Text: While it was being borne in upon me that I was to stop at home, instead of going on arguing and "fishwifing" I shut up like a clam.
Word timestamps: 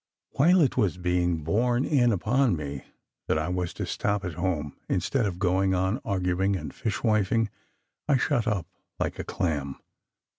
While 0.31 0.61
it 0.61 0.77
was 0.77 0.97
being 0.97 1.43
borne 1.43 1.85
in 1.85 2.11
upon 2.11 2.55
me 2.55 2.85
that 3.27 3.37
I 3.37 3.49
was 3.49 3.71
to 3.75 3.85
stop 3.85 4.25
at 4.25 4.33
home, 4.33 4.75
instead 4.89 5.27
of 5.27 5.37
going 5.37 5.75
on 5.75 6.01
arguing 6.03 6.55
and 6.55 6.73
"fishwifing" 6.73 7.51
I 8.07 8.17
shut 8.17 8.47
up 8.47 8.65
like 8.99 9.19
a 9.19 9.23
clam. 9.23 9.75